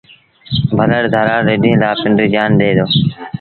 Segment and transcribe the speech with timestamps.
[0.77, 2.85] ڀلڙ ڌرآڙ رڍينٚ لآ پنڊريٚ جآن ڏي دو۔